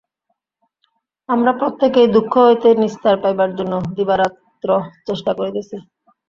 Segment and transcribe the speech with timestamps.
[1.29, 4.69] আমরা প্রত্যেকেই দুঃখ হইতে নিস্তার পাইবার জন্য দিবারাত্র
[5.07, 5.75] চেষ্টা করিতেছি।